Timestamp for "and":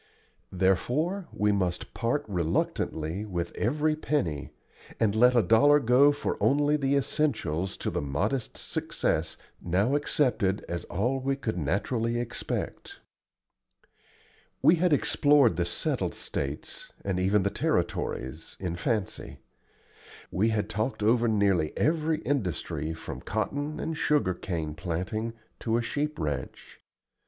4.99-5.13, 17.05-17.19, 23.79-23.95